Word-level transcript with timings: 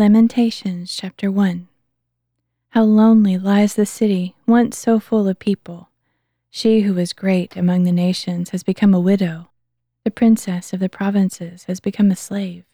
Lamentations 0.00 0.96
chapter 0.96 1.30
1 1.30 1.68
How 2.70 2.84
lonely 2.84 3.36
lies 3.36 3.74
the 3.74 3.84
city, 3.84 4.34
once 4.46 4.78
so 4.78 4.98
full 4.98 5.28
of 5.28 5.38
people. 5.38 5.90
She 6.48 6.80
who 6.80 6.94
was 6.94 7.12
great 7.12 7.54
among 7.54 7.82
the 7.82 7.92
nations 7.92 8.48
has 8.48 8.62
become 8.62 8.94
a 8.94 8.98
widow. 8.98 9.50
The 10.04 10.10
princess 10.10 10.72
of 10.72 10.80
the 10.80 10.88
provinces 10.88 11.64
has 11.64 11.80
become 11.80 12.10
a 12.10 12.16
slave. 12.16 12.64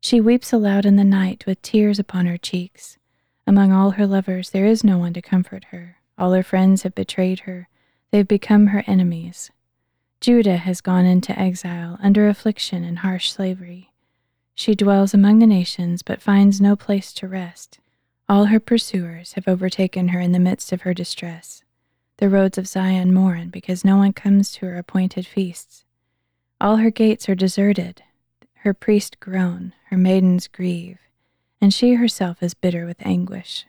She 0.00 0.20
weeps 0.20 0.52
aloud 0.52 0.86
in 0.86 0.94
the 0.94 1.02
night 1.02 1.46
with 1.46 1.60
tears 1.62 1.98
upon 1.98 2.26
her 2.26 2.38
cheeks. 2.38 2.96
Among 3.44 3.72
all 3.72 3.90
her 3.90 4.06
lovers, 4.06 4.50
there 4.50 4.66
is 4.66 4.84
no 4.84 4.98
one 4.98 5.14
to 5.14 5.20
comfort 5.20 5.64
her. 5.72 5.96
All 6.16 6.30
her 6.30 6.44
friends 6.44 6.84
have 6.84 6.94
betrayed 6.94 7.40
her, 7.40 7.68
they 8.12 8.18
have 8.18 8.28
become 8.28 8.68
her 8.68 8.84
enemies. 8.86 9.50
Judah 10.20 10.58
has 10.58 10.80
gone 10.80 11.06
into 11.06 11.36
exile 11.36 11.98
under 12.00 12.28
affliction 12.28 12.84
and 12.84 13.00
harsh 13.00 13.32
slavery. 13.32 13.91
She 14.54 14.74
dwells 14.74 15.14
among 15.14 15.38
the 15.38 15.46
nations, 15.46 16.02
but 16.02 16.22
finds 16.22 16.60
no 16.60 16.76
place 16.76 17.12
to 17.14 17.28
rest. 17.28 17.78
All 18.28 18.46
her 18.46 18.60
pursuers 18.60 19.32
have 19.34 19.48
overtaken 19.48 20.08
her 20.08 20.20
in 20.20 20.32
the 20.32 20.38
midst 20.38 20.72
of 20.72 20.82
her 20.82 20.94
distress. 20.94 21.62
The 22.18 22.28
roads 22.28 22.58
of 22.58 22.68
Zion 22.68 23.12
mourn 23.12 23.48
because 23.48 23.84
no 23.84 23.96
one 23.96 24.12
comes 24.12 24.52
to 24.52 24.66
her 24.66 24.78
appointed 24.78 25.26
feasts. 25.26 25.84
All 26.60 26.76
her 26.76 26.90
gates 26.90 27.28
are 27.28 27.34
deserted. 27.34 28.02
Her 28.58 28.72
priests 28.72 29.16
groan, 29.18 29.72
her 29.86 29.96
maidens 29.96 30.46
grieve, 30.46 30.98
and 31.60 31.74
she 31.74 31.94
herself 31.94 32.42
is 32.42 32.54
bitter 32.54 32.86
with 32.86 33.04
anguish. 33.04 33.66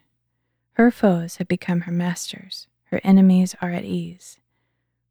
Her 0.74 0.92
foes 0.92 1.38
have 1.38 1.48
become 1.48 1.82
her 1.82 1.92
masters, 1.92 2.68
her 2.86 3.02
enemies 3.04 3.56
are 3.60 3.72
at 3.72 3.86
ease. 3.86 4.40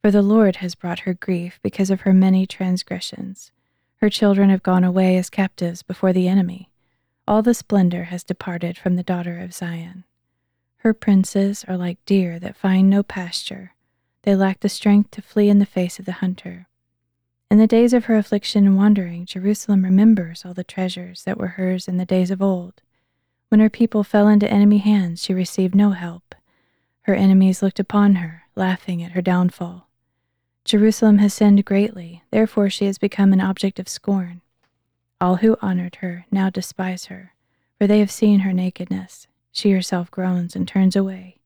For 0.01 0.13
the 0.13 0.23
Lord 0.23 0.57
has 0.57 0.77
brought 0.77 1.01
her 1.01 1.15
grief 1.15 1.59
because 1.63 1.91
of 1.91 2.03
her 2.03 2.13
many 2.13 2.47
transgressions. 2.47 3.51
Her 4.03 4.11
children 4.11 4.51
have 4.51 4.65
gone 4.65 4.83
away 4.83 5.17
as 5.17 5.31
captives 5.31 5.85
before 5.85 6.13
the 6.13 6.27
enemy. 6.27 6.69
All 7.29 7.41
the 7.41 7.55
splendor 7.55 8.03
has 8.05 8.25
departed 8.25 8.77
from 8.77 8.97
the 8.97 9.05
daughter 9.05 9.39
of 9.39 9.55
Zion. 9.55 10.03
Her 10.79 10.93
princes 10.93 11.65
are 11.69 11.77
like 11.77 12.05
deer 12.05 12.41
that 12.41 12.57
find 12.57 12.91
no 12.91 13.05
pasture. 13.05 13.75
They 14.23 14.35
lack 14.35 14.59
the 14.59 14.69
strength 14.69 15.13
to 15.13 15.23
flee 15.23 15.49
in 15.49 15.61
the 15.61 15.67
face 15.67 16.01
of 16.01 16.05
the 16.05 16.19
hunter. 16.19 16.67
In 17.49 17.59
the 17.59 17.69
days 17.69 17.93
of 17.93 18.07
her 18.07 18.17
affliction 18.17 18.67
and 18.67 18.77
wandering, 18.77 19.25
Jerusalem 19.25 19.85
remembers 19.85 20.45
all 20.45 20.53
the 20.53 20.65
treasures 20.65 21.23
that 21.23 21.39
were 21.39 21.55
hers 21.55 21.87
in 21.87 21.97
the 21.97 22.05
days 22.05 22.33
of 22.33 22.43
old. 22.43 22.83
When 23.51 23.61
her 23.61 23.71
people 23.71 24.03
fell 24.03 24.27
into 24.27 24.51
enemy 24.51 24.79
hands, 24.79 25.23
she 25.23 25.33
received 25.33 25.77
no 25.77 25.91
help. 25.91 26.35
Her 27.03 27.15
enemies 27.15 27.63
looked 27.63 27.79
upon 27.79 28.17
her, 28.17 28.43
laughing 28.57 29.01
at 29.01 29.13
her 29.13 29.23
downfall. 29.23 29.87
Jerusalem 30.65 31.19
has 31.19 31.35
sinned 31.35 31.65
greatly, 31.65 32.23
therefore 32.31 32.71
she 32.71 32.87
has 32.87 32.99
become 32.99 33.33
an 33.33 33.41
object 33.41 33.79
of 33.79 33.89
scorn. 33.89 34.41
All 35.21 35.37
who 35.37 35.57
honored 35.61 35.97
her 35.97 36.27
now 36.31 36.51
despise 36.51 37.07
her, 37.07 37.35
for 37.79 37.87
they 37.87 37.99
have 37.99 38.11
seen 38.11 38.41
her 38.41 38.53
nakedness. 38.53 39.27
She 39.51 39.73
herself 39.73 40.11
groans 40.11 40.57
and 40.57 40.67
turns 40.67 40.97
away. 40.97 41.39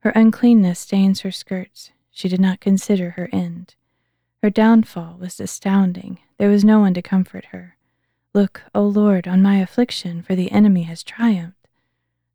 Her 0.00 0.10
uncleanness 0.10 0.80
stains 0.80 1.20
her 1.20 1.30
skirts. 1.30 1.90
She 2.10 2.28
did 2.28 2.40
not 2.40 2.60
consider 2.60 3.10
her 3.10 3.28
end. 3.32 3.74
Her 4.42 4.50
downfall 4.50 5.18
was 5.20 5.38
astounding. 5.38 6.18
There 6.38 6.48
was 6.48 6.64
no 6.64 6.80
one 6.80 6.94
to 6.94 7.02
comfort 7.02 7.46
her. 7.46 7.76
Look, 8.34 8.62
O 8.74 8.82
Lord, 8.82 9.28
on 9.28 9.42
my 9.42 9.58
affliction, 9.58 10.22
for 10.22 10.34
the 10.34 10.50
enemy 10.50 10.84
has 10.84 11.02
triumphed. 11.02 11.68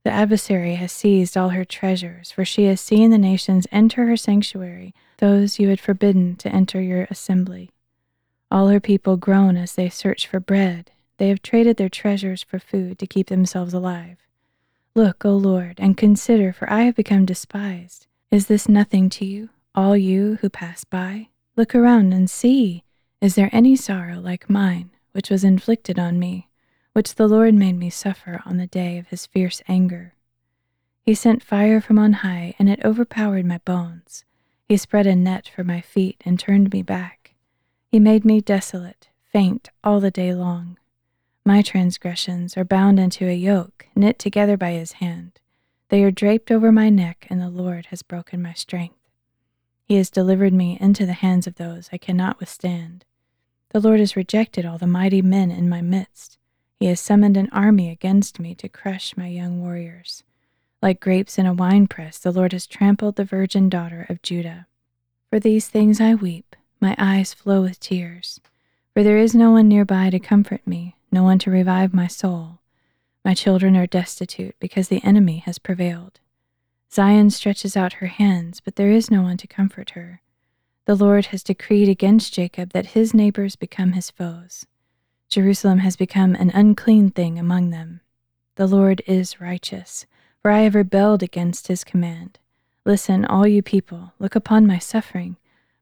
The 0.03 0.11
adversary 0.11 0.75
has 0.75 0.92
seized 0.92 1.36
all 1.36 1.50
her 1.50 1.66
treasures, 1.66 2.31
for 2.31 2.45
she 2.45 2.66
has 2.66 2.80
seen 2.80 3.09
the 3.09 3.17
nations 3.17 3.67
enter 3.72 4.05
her 4.05 4.16
sanctuary, 4.16 4.94
those 5.17 5.59
you 5.59 5.69
had 5.69 5.79
forbidden 5.79 6.35
to 6.37 6.49
enter 6.49 6.81
your 6.81 7.07
assembly. 7.09 7.71
All 8.49 8.67
her 8.69 8.79
people 8.79 9.17
groan 9.17 9.57
as 9.57 9.75
they 9.75 9.89
search 9.89 10.27
for 10.27 10.39
bread. 10.39 10.91
They 11.17 11.29
have 11.29 11.41
traded 11.41 11.77
their 11.77 11.89
treasures 11.89 12.43
for 12.43 12.59
food 12.59 12.99
to 12.99 13.07
keep 13.07 13.27
themselves 13.27 13.73
alive. 13.73 14.17
Look, 14.95 15.25
O 15.25 15.31
Lord, 15.31 15.79
and 15.79 15.97
consider, 15.97 16.53
for 16.53 16.71
I 16.71 16.81
have 16.81 16.95
become 16.95 17.25
despised. 17.25 18.07
Is 18.31 18.47
this 18.47 18.69
nothing 18.69 19.09
to 19.11 19.25
you, 19.25 19.49
all 19.75 19.97
you 19.97 20.37
who 20.41 20.49
pass 20.49 20.83
by? 20.83 21.29
Look 21.55 21.75
around 21.75 22.13
and 22.13 22.30
see. 22.30 22.83
Is 23.21 23.36
there 23.36 23.49
any 23.52 23.75
sorrow 23.75 24.19
like 24.19 24.49
mine, 24.49 24.92
which 25.11 25.30
was 25.30 25.43
inflicted 25.43 25.97
on 25.97 26.19
me? 26.19 26.47
which 26.97 27.13
the 27.13 27.27
Lord 27.27 27.53
made 27.53 27.77
me 27.77 27.92
suffer 27.92 28.42
on 28.43 28.58
the 28.58 28.65
day 28.65 28.97
of 28.97 29.09
his 29.09 29.27
fierce 29.27 29.61
anger. 29.67 30.15
He 31.03 31.13
sent 31.13 31.43
fire 31.43 31.80
from 31.80 31.99
on 31.99 32.11
high, 32.25 32.55
and 32.58 32.67
it 32.67 32.83
overpowered 32.83 33.45
my 33.45 33.59
bones. 33.59 34.25
He 34.67 34.76
spread 34.76 35.08
a 35.08 35.16
net 35.16 35.50
for 35.54 35.64
my 35.64 35.80
feet 35.80 36.22
and 36.26 36.38
turned 36.38 36.73
me 36.73 36.82
back. 36.82 37.36
He 37.89 38.00
made 38.00 38.26
me 38.26 38.42
desolate, 38.42 39.08
faint 39.32 39.70
all 39.83 40.02
the 40.02 40.11
day 40.11 40.33
long. 40.33 40.78
My 41.45 41.61
transgressions 41.61 42.58
are 42.58 42.66
bound 42.66 43.00
into 43.00 43.30
a 43.30 43.33
yoke, 43.33 43.88
knit 43.95 44.20
together 44.20 44.58
by 44.58 44.72
his 44.72 44.94
hand. 44.94 45.39
They 45.88 46.04
are 46.04 46.11
draped 46.11 46.52
over 46.52 46.72
my 46.73 46.89
neck, 46.89 47.28
and 47.30 47.39
the 47.39 47.50
Lord 47.50 47.86
has 47.88 48.02
broken 48.02 48.42
my 48.42 48.52
strength. 48.52 48.98
He 49.86 49.95
has 49.95 50.10
delivered 50.10 50.54
me 50.54 50.78
into 50.82 51.05
the 51.05 51.14
hands 51.14 51.48
of 51.48 51.55
those 51.55 51.88
I 51.94 51.98
cannot 51.98 52.42
withstand. 52.42 53.05
The 53.70 53.80
Lord 53.80 54.02
has 54.02 54.17
rejected 54.17 54.66
all 54.66 54.78
the 54.78 54.86
mighty 54.86 55.22
men 55.22 55.49
in 55.49 55.70
my 55.70 55.82
midst. 55.82 56.38
He 56.78 56.88
has 56.88 56.99
summoned 56.99 57.38
an 57.38 57.49
army 57.54 57.89
against 57.89 58.38
me 58.38 58.54
to 58.55 58.67
crush 58.67 59.16
my 59.16 59.28
young 59.28 59.61
warriors. 59.61 60.23
Like 60.82 60.99
grapes 60.99 61.38
in 61.38 61.45
a 61.45 61.54
winepress, 61.54 62.20
the 62.20 62.32
Lord 62.32 62.52
has 62.52 62.67
trampled 62.67 63.15
the 63.15 63.26
virgin 63.26 63.67
daughter 63.67 64.05
of 64.10 64.21
Judah. 64.21 64.67
For 65.30 65.39
these 65.39 65.67
things 65.67 65.99
I 65.99 66.14
weep, 66.15 66.55
my 66.80 66.95
eyes 66.98 67.33
flow 67.33 67.61
with 67.64 67.80
tears. 67.80 68.39
For 68.93 69.04
there 69.04 69.17
is 69.17 69.33
no 69.33 69.52
one 69.52 69.67
nearby 69.67 70.10
to 70.11 70.20
comfort 70.20 70.66
me, 70.66 70.95
no 71.11 71.23
one 71.23 71.39
to 71.39 71.52
revive 71.52 71.93
my 71.93 72.08
soul. 72.08 72.60
My 73.26 73.33
children 73.33 73.76
are 73.76 73.87
destitute 73.87 74.55
because 74.60 74.87
the 74.87 75.04
enemy 75.04 75.39
has 75.45 75.60
prevailed. 75.60 76.20
Zion 76.92 77.30
stretches 77.30 77.76
out 77.76 77.93
her 77.93 78.08
hands, 78.08 78.60
but 78.60 78.76
there 78.76 78.92
is 78.92 79.11
no 79.11 79.21
one 79.21 79.37
to 79.37 79.48
comfort 79.48 79.92
her. 79.92 80.21
The 80.86 80.95
Lord 80.95 81.27
has 81.27 81.43
decreed 81.43 81.89
against 81.89 82.33
Jacob 82.33 82.71
that 82.71 82.87
his 82.87 83.14
neighbors 83.14 83.55
become 83.55 83.92
his 83.92 84.10
foes. 84.10 84.66
Jerusalem 85.27 85.80
has 85.80 85.98
become 85.98 86.36
an 86.36 86.52
unclean 86.52 87.10
thing 87.10 87.37
among 87.37 87.71
them. 87.71 87.99
The 88.55 88.67
Lord 88.67 89.02
is 89.05 89.42
righteous, 89.42 90.05
for 90.47 90.52
I 90.52 90.61
have 90.61 90.75
rebelled 90.75 91.23
against 91.23 91.67
his 91.67 91.83
command. 91.83 92.39
Listen, 92.85 93.25
all 93.25 93.45
you 93.45 93.61
people, 93.61 94.13
look 94.17 94.33
upon 94.33 94.65
my 94.65 94.77
suffering. 94.80 95.35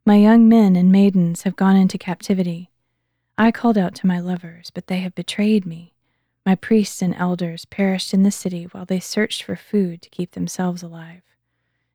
My 0.07 0.15
young 0.15 0.49
men 0.49 0.75
and 0.75 0.91
maidens 0.91 1.43
have 1.43 1.55
gone 1.55 1.75
into 1.75 1.99
captivity. 1.99 2.71
I 3.37 3.51
called 3.51 3.77
out 3.77 3.93
to 3.93 4.07
my 4.07 4.19
lovers, 4.19 4.71
but 4.73 4.87
they 4.87 5.01
have 5.01 5.13
betrayed 5.13 5.67
me. 5.67 5.93
My 6.47 6.55
priests 6.55 7.03
and 7.03 7.13
elders 7.13 7.65
perished 7.65 8.11
in 8.11 8.23
the 8.23 8.31
city 8.31 8.63
while 8.63 8.85
they 8.85 8.99
searched 8.99 9.43
for 9.43 9.55
food 9.55 10.01
to 10.01 10.09
keep 10.09 10.31
themselves 10.31 10.81
alive. 10.81 11.21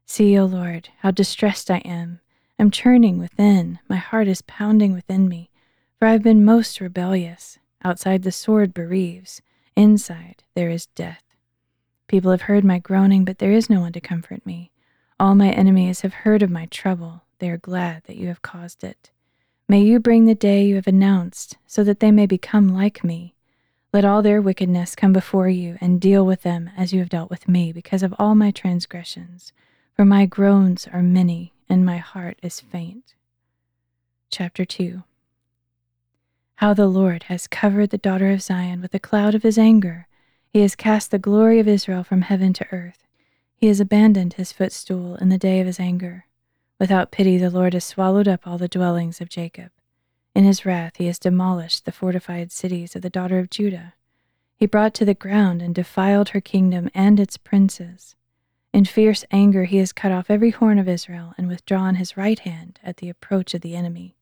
See, 0.06 0.38
O 0.38 0.44
Lord, 0.44 0.90
how 0.98 1.10
distressed 1.10 1.72
I 1.72 1.78
am. 1.78 2.20
I'm 2.56 2.70
churning 2.70 3.18
within, 3.18 3.80
my 3.88 3.96
heart 3.96 4.28
is 4.28 4.42
pounding 4.42 4.92
within 4.92 5.28
me. 5.28 5.50
For 5.98 6.06
I 6.06 6.12
have 6.12 6.22
been 6.22 6.44
most 6.44 6.80
rebellious. 6.80 7.58
Outside 7.82 8.22
the 8.22 8.30
sword 8.30 8.72
bereaves, 8.72 9.42
inside 9.74 10.44
there 10.54 10.70
is 10.70 10.86
death. 10.86 11.24
People 12.10 12.32
have 12.32 12.42
heard 12.42 12.64
my 12.64 12.80
groaning, 12.80 13.24
but 13.24 13.38
there 13.38 13.52
is 13.52 13.70
no 13.70 13.78
one 13.78 13.92
to 13.92 14.00
comfort 14.00 14.44
me. 14.44 14.72
All 15.20 15.36
my 15.36 15.50
enemies 15.50 16.00
have 16.00 16.12
heard 16.12 16.42
of 16.42 16.50
my 16.50 16.66
trouble. 16.66 17.22
They 17.38 17.48
are 17.48 17.56
glad 17.56 18.02
that 18.08 18.16
you 18.16 18.26
have 18.26 18.42
caused 18.42 18.82
it. 18.82 19.12
May 19.68 19.82
you 19.82 20.00
bring 20.00 20.24
the 20.24 20.34
day 20.34 20.64
you 20.64 20.74
have 20.74 20.88
announced, 20.88 21.56
so 21.68 21.84
that 21.84 22.00
they 22.00 22.10
may 22.10 22.26
become 22.26 22.68
like 22.68 23.04
me. 23.04 23.36
Let 23.92 24.04
all 24.04 24.22
their 24.22 24.42
wickedness 24.42 24.96
come 24.96 25.12
before 25.12 25.48
you, 25.48 25.78
and 25.80 26.00
deal 26.00 26.26
with 26.26 26.42
them 26.42 26.70
as 26.76 26.92
you 26.92 26.98
have 26.98 27.10
dealt 27.10 27.30
with 27.30 27.46
me, 27.46 27.70
because 27.70 28.02
of 28.02 28.12
all 28.18 28.34
my 28.34 28.50
transgressions. 28.50 29.52
For 29.94 30.04
my 30.04 30.26
groans 30.26 30.88
are 30.92 31.02
many, 31.02 31.52
and 31.68 31.86
my 31.86 31.98
heart 31.98 32.40
is 32.42 32.60
faint. 32.60 33.14
Chapter 34.30 34.64
2 34.64 35.04
how 36.56 36.74
the 36.74 36.88
Lord 36.88 37.22
has 37.22 37.46
covered 37.46 37.88
the 37.88 37.96
daughter 37.96 38.30
of 38.32 38.42
Zion 38.42 38.82
with 38.82 38.92
a 38.94 38.98
cloud 38.98 39.34
of 39.34 39.44
his 39.44 39.56
anger. 39.56 40.06
He 40.52 40.62
has 40.62 40.74
cast 40.74 41.12
the 41.12 41.18
glory 41.18 41.60
of 41.60 41.68
Israel 41.68 42.02
from 42.02 42.22
heaven 42.22 42.52
to 42.54 42.66
earth. 42.72 43.06
He 43.54 43.68
has 43.68 43.78
abandoned 43.78 44.32
his 44.32 44.50
footstool 44.50 45.14
in 45.16 45.28
the 45.28 45.38
day 45.38 45.60
of 45.60 45.66
his 45.66 45.78
anger. 45.78 46.26
Without 46.80 47.12
pity, 47.12 47.38
the 47.38 47.50
Lord 47.50 47.72
has 47.72 47.84
swallowed 47.84 48.26
up 48.26 48.46
all 48.46 48.58
the 48.58 48.66
dwellings 48.66 49.20
of 49.20 49.28
Jacob. 49.28 49.70
In 50.34 50.42
his 50.42 50.66
wrath, 50.66 50.96
he 50.96 51.06
has 51.06 51.20
demolished 51.20 51.84
the 51.84 51.92
fortified 51.92 52.50
cities 52.50 52.96
of 52.96 53.02
the 53.02 53.10
daughter 53.10 53.38
of 53.38 53.48
Judah. 53.50 53.94
He 54.56 54.66
brought 54.66 54.92
to 54.94 55.04
the 55.04 55.14
ground 55.14 55.62
and 55.62 55.72
defiled 55.72 56.30
her 56.30 56.40
kingdom 56.40 56.90
and 56.94 57.20
its 57.20 57.36
princes. 57.36 58.16
In 58.72 58.84
fierce 58.84 59.24
anger, 59.30 59.64
he 59.64 59.76
has 59.76 59.92
cut 59.92 60.10
off 60.10 60.30
every 60.30 60.50
horn 60.50 60.78
of 60.78 60.88
Israel 60.88 61.32
and 61.38 61.46
withdrawn 61.46 61.94
his 61.94 62.16
right 62.16 62.38
hand 62.40 62.80
at 62.82 62.96
the 62.96 63.08
approach 63.08 63.54
of 63.54 63.60
the 63.60 63.76
enemy. 63.76 64.16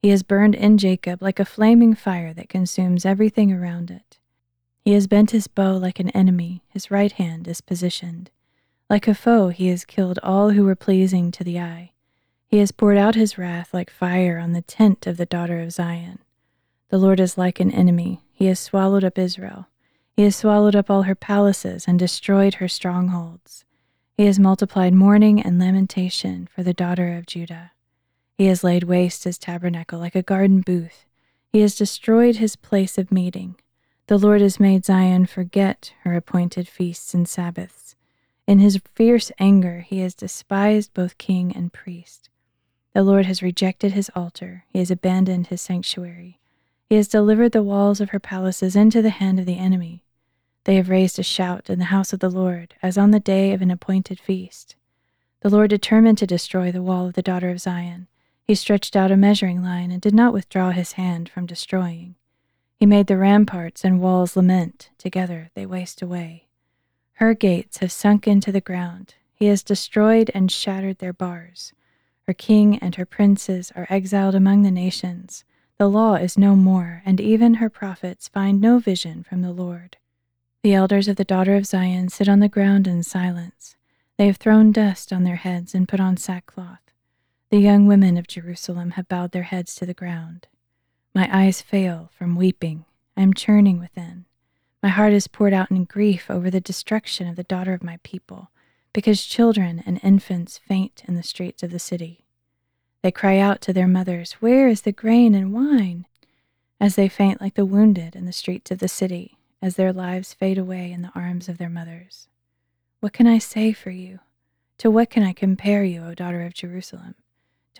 He 0.00 0.08
has 0.08 0.22
burned 0.22 0.54
in 0.54 0.78
Jacob 0.78 1.20
like 1.20 1.38
a 1.38 1.44
flaming 1.44 1.94
fire 1.94 2.32
that 2.32 2.48
consumes 2.48 3.04
everything 3.04 3.52
around 3.52 3.90
it. 3.90 4.19
He 4.84 4.92
has 4.92 5.06
bent 5.06 5.30
his 5.30 5.46
bow 5.46 5.76
like 5.76 6.00
an 6.00 6.10
enemy, 6.10 6.62
his 6.68 6.90
right 6.90 7.12
hand 7.12 7.46
is 7.46 7.60
positioned. 7.60 8.30
Like 8.88 9.06
a 9.06 9.14
foe, 9.14 9.48
he 9.48 9.68
has 9.68 9.84
killed 9.84 10.18
all 10.22 10.50
who 10.50 10.64
were 10.64 10.74
pleasing 10.74 11.30
to 11.32 11.44
the 11.44 11.60
eye. 11.60 11.92
He 12.48 12.58
has 12.58 12.72
poured 12.72 12.96
out 12.96 13.14
his 13.14 13.38
wrath 13.38 13.72
like 13.72 13.90
fire 13.90 14.38
on 14.38 14.52
the 14.52 14.62
tent 14.62 15.06
of 15.06 15.16
the 15.16 15.26
daughter 15.26 15.60
of 15.60 15.72
Zion. 15.72 16.18
The 16.88 16.98
Lord 16.98 17.20
is 17.20 17.38
like 17.38 17.60
an 17.60 17.70
enemy, 17.70 18.22
he 18.32 18.46
has 18.46 18.58
swallowed 18.58 19.04
up 19.04 19.18
Israel. 19.18 19.68
He 20.16 20.24
has 20.24 20.34
swallowed 20.34 20.74
up 20.74 20.90
all 20.90 21.02
her 21.02 21.14
palaces 21.14 21.86
and 21.86 21.98
destroyed 21.98 22.54
her 22.54 22.66
strongholds. 22.66 23.64
He 24.16 24.26
has 24.26 24.38
multiplied 24.38 24.92
mourning 24.92 25.40
and 25.40 25.58
lamentation 25.58 26.48
for 26.52 26.62
the 26.62 26.74
daughter 26.74 27.16
of 27.16 27.26
Judah. 27.26 27.72
He 28.36 28.46
has 28.46 28.64
laid 28.64 28.84
waste 28.84 29.24
his 29.24 29.38
tabernacle 29.38 29.98
like 29.98 30.14
a 30.14 30.22
garden 30.22 30.62
booth. 30.62 31.06
He 31.52 31.60
has 31.60 31.74
destroyed 31.74 32.36
his 32.36 32.56
place 32.56 32.98
of 32.98 33.12
meeting. 33.12 33.56
The 34.10 34.18
Lord 34.18 34.40
has 34.40 34.58
made 34.58 34.84
Zion 34.84 35.26
forget 35.26 35.92
her 36.00 36.16
appointed 36.16 36.66
feasts 36.66 37.14
and 37.14 37.28
Sabbaths. 37.28 37.94
In 38.44 38.58
his 38.58 38.80
fierce 38.96 39.30
anger, 39.38 39.82
he 39.82 40.00
has 40.00 40.16
despised 40.16 40.92
both 40.92 41.16
king 41.16 41.52
and 41.54 41.72
priest. 41.72 42.28
The 42.92 43.04
Lord 43.04 43.26
has 43.26 43.40
rejected 43.40 43.92
his 43.92 44.10
altar, 44.16 44.64
he 44.66 44.80
has 44.80 44.90
abandoned 44.90 45.46
his 45.46 45.60
sanctuary. 45.60 46.40
He 46.88 46.96
has 46.96 47.06
delivered 47.06 47.52
the 47.52 47.62
walls 47.62 48.00
of 48.00 48.10
her 48.10 48.18
palaces 48.18 48.74
into 48.74 49.00
the 49.00 49.10
hand 49.10 49.38
of 49.38 49.46
the 49.46 49.58
enemy. 49.58 50.02
They 50.64 50.74
have 50.74 50.88
raised 50.88 51.20
a 51.20 51.22
shout 51.22 51.70
in 51.70 51.78
the 51.78 51.84
house 51.94 52.12
of 52.12 52.18
the 52.18 52.30
Lord, 52.30 52.74
as 52.82 52.98
on 52.98 53.12
the 53.12 53.20
day 53.20 53.52
of 53.52 53.62
an 53.62 53.70
appointed 53.70 54.18
feast. 54.18 54.74
The 55.42 55.50
Lord 55.50 55.70
determined 55.70 56.18
to 56.18 56.26
destroy 56.26 56.72
the 56.72 56.82
wall 56.82 57.06
of 57.06 57.14
the 57.14 57.22
daughter 57.22 57.50
of 57.50 57.60
Zion. 57.60 58.08
He 58.42 58.56
stretched 58.56 58.96
out 58.96 59.12
a 59.12 59.16
measuring 59.16 59.62
line 59.62 59.92
and 59.92 60.02
did 60.02 60.16
not 60.16 60.32
withdraw 60.32 60.72
his 60.72 60.94
hand 60.94 61.28
from 61.28 61.46
destroying. 61.46 62.16
He 62.80 62.86
made 62.86 63.08
the 63.08 63.18
ramparts 63.18 63.84
and 63.84 64.00
walls 64.00 64.36
lament, 64.36 64.88
together 64.96 65.50
they 65.54 65.66
waste 65.66 66.00
away. 66.00 66.46
Her 67.16 67.34
gates 67.34 67.76
have 67.78 67.92
sunk 67.92 68.26
into 68.26 68.50
the 68.50 68.62
ground. 68.62 69.16
He 69.34 69.48
has 69.48 69.62
destroyed 69.62 70.30
and 70.32 70.50
shattered 70.50 70.96
their 70.96 71.12
bars. 71.12 71.74
Her 72.26 72.32
king 72.32 72.78
and 72.78 72.94
her 72.94 73.04
princes 73.04 73.70
are 73.76 73.86
exiled 73.90 74.34
among 74.34 74.62
the 74.62 74.70
nations. 74.70 75.44
The 75.76 75.90
law 75.90 76.14
is 76.14 76.38
no 76.38 76.56
more, 76.56 77.02
and 77.04 77.20
even 77.20 77.54
her 77.54 77.68
prophets 77.68 78.28
find 78.28 78.62
no 78.62 78.78
vision 78.78 79.24
from 79.24 79.42
the 79.42 79.52
Lord. 79.52 79.98
The 80.62 80.72
elders 80.72 81.06
of 81.06 81.16
the 81.16 81.22
daughter 81.24 81.56
of 81.56 81.66
Zion 81.66 82.08
sit 82.08 82.30
on 82.30 82.40
the 82.40 82.48
ground 82.48 82.86
in 82.86 83.02
silence. 83.02 83.76
They 84.16 84.26
have 84.26 84.38
thrown 84.38 84.72
dust 84.72 85.12
on 85.12 85.24
their 85.24 85.36
heads 85.36 85.74
and 85.74 85.86
put 85.86 86.00
on 86.00 86.16
sackcloth. 86.16 86.94
The 87.50 87.58
young 87.58 87.86
women 87.86 88.16
of 88.16 88.26
Jerusalem 88.26 88.92
have 88.92 89.06
bowed 89.06 89.32
their 89.32 89.42
heads 89.42 89.74
to 89.74 89.84
the 89.84 89.92
ground. 89.92 90.46
My 91.14 91.28
eyes 91.32 91.60
fail 91.60 92.10
from 92.16 92.36
weeping. 92.36 92.84
I 93.16 93.22
am 93.22 93.34
churning 93.34 93.80
within. 93.80 94.26
My 94.82 94.88
heart 94.88 95.12
is 95.12 95.26
poured 95.26 95.52
out 95.52 95.70
in 95.70 95.84
grief 95.84 96.30
over 96.30 96.50
the 96.50 96.60
destruction 96.60 97.26
of 97.26 97.36
the 97.36 97.42
daughter 97.42 97.74
of 97.74 97.82
my 97.82 97.98
people, 98.02 98.50
because 98.92 99.26
children 99.26 99.82
and 99.84 100.00
infants 100.02 100.58
faint 100.58 101.02
in 101.08 101.16
the 101.16 101.22
streets 101.22 101.62
of 101.62 101.70
the 101.70 101.78
city. 101.78 102.24
They 103.02 103.10
cry 103.10 103.38
out 103.38 103.60
to 103.62 103.72
their 103.72 103.88
mothers, 103.88 104.32
Where 104.34 104.68
is 104.68 104.82
the 104.82 104.92
grain 104.92 105.34
and 105.34 105.52
wine? 105.52 106.06
As 106.78 106.94
they 106.94 107.08
faint 107.08 107.40
like 107.40 107.54
the 107.54 107.66
wounded 107.66 108.14
in 108.14 108.24
the 108.24 108.32
streets 108.32 108.70
of 108.70 108.78
the 108.78 108.88
city 108.88 109.36
as 109.62 109.76
their 109.76 109.92
lives 109.92 110.32
fade 110.32 110.58
away 110.58 110.90
in 110.92 111.02
the 111.02 111.12
arms 111.14 111.48
of 111.48 111.58
their 111.58 111.68
mothers. 111.68 112.28
What 113.00 113.12
can 113.12 113.26
I 113.26 113.38
say 113.38 113.72
for 113.72 113.90
you? 113.90 114.20
To 114.78 114.90
what 114.90 115.10
can 115.10 115.22
I 115.22 115.32
compare 115.32 115.84
you, 115.84 116.02
O 116.02 116.14
daughter 116.14 116.42
of 116.42 116.54
Jerusalem? 116.54 117.14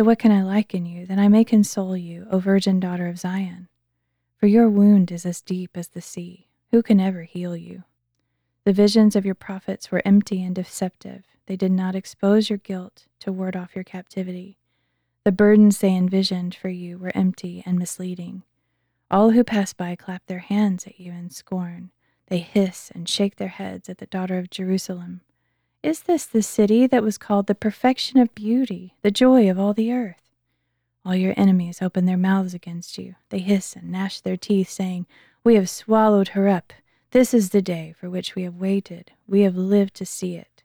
What 0.01 0.19
can 0.19 0.33
I 0.33 0.43
liken 0.43 0.87
you 0.87 1.05
that 1.05 1.19
I 1.19 1.29
may 1.29 1.45
console 1.45 1.95
you, 1.95 2.27
O 2.31 2.39
virgin 2.39 2.81
daughter 2.81 3.07
of 3.07 3.19
Zion? 3.19 3.69
For 4.39 4.47
your 4.47 4.67
wound 4.67 5.13
is 5.13 5.27
as 5.27 5.43
deep 5.43 5.77
as 5.77 5.89
the 5.89 6.01
sea. 6.01 6.49
Who 6.71 6.83
can 6.83 6.99
ever 6.99 7.25
heal 7.25 7.55
you? 7.55 7.85
The 8.65 8.73
visions 8.73 9.15
of 9.15 9.27
your 9.27 9.35
prophets 9.35 9.91
were 9.91 10.01
empty 10.07 10.43
and 10.43 10.55
deceptive. 10.55 11.25
They 11.45 11.55
did 11.55 11.71
not 11.71 11.95
expose 11.95 12.49
your 12.49 12.57
guilt 12.57 13.09
to 13.19 13.31
ward 13.31 13.55
off 13.55 13.75
your 13.75 13.85
captivity. 13.85 14.57
The 15.25 15.33
burdens 15.33 15.79
they 15.79 15.95
envisioned 15.95 16.55
for 16.55 16.71
you 16.71 16.97
were 16.97 17.13
empty 17.15 17.63
and 17.67 17.79
misleading. 17.79 18.45
All 19.11 19.33
who 19.33 19.45
pass 19.45 19.75
by 19.75 19.97
clap 19.97 20.25
their 20.25 20.39
hands 20.39 20.87
at 20.87 20.99
you 20.99 21.13
in 21.13 21.29
scorn. 21.29 21.91
They 22.29 22.39
hiss 22.39 22.91
and 22.95 23.07
shake 23.07 23.37
their 23.37 23.49
heads 23.49 23.91
at 23.91 23.99
the 23.99 24.07
daughter 24.07 24.39
of 24.39 24.49
Jerusalem. 24.49 25.21
Is 25.83 26.01
this 26.03 26.27
the 26.27 26.43
city 26.43 26.87
that 26.87 27.03
was 27.03 27.17
called 27.17 27.47
the 27.47 27.55
perfection 27.55 28.19
of 28.19 28.35
beauty, 28.35 28.97
the 29.01 29.11
joy 29.11 29.51
of 29.51 29.59
all 29.59 29.73
the 29.73 29.93
earth? 29.93 30.21
All 31.07 31.17
your 31.17 31.33
enemies 31.39 31.81
open 31.81 32.05
their 32.05 32.19
mouths 32.19 32.53
against 32.53 32.99
you. 32.99 33.15
They 33.31 33.39
hiss 33.39 33.75
and 33.75 33.91
gnash 33.91 34.21
their 34.21 34.37
teeth, 34.37 34.69
saying, 34.69 35.07
We 35.43 35.55
have 35.55 35.71
swallowed 35.71 36.29
her 36.29 36.49
up. 36.49 36.75
This 37.13 37.33
is 37.33 37.49
the 37.49 37.63
day 37.63 37.95
for 37.99 38.11
which 38.11 38.35
we 38.35 38.43
have 38.43 38.57
waited. 38.57 39.13
We 39.27 39.41
have 39.41 39.57
lived 39.57 39.95
to 39.95 40.05
see 40.05 40.37
it. 40.37 40.63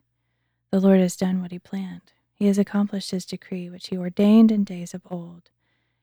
The 0.69 0.81
Lord 0.81 0.99
has 0.99 1.15
done 1.15 1.41
what 1.41 1.51
he 1.51 1.59
planned. 1.59 2.11
He 2.33 2.47
has 2.47 2.57
accomplished 2.57 3.11
his 3.11 3.25
decree, 3.25 3.69
which 3.69 3.87
he 3.87 3.97
ordained 3.97 4.51
in 4.51 4.65
days 4.65 4.93
of 4.93 5.07
old. 5.09 5.49